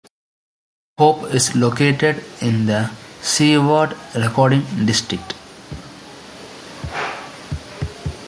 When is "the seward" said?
2.65-3.95